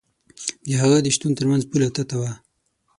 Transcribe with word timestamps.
د 0.67 0.69
هغه 0.81 0.97
د 1.01 1.07
شتون 1.15 1.31
تر 1.37 1.45
منځ 1.51 1.63
پوله 1.69 1.87
تته 1.95 2.15
وي. 2.21 2.33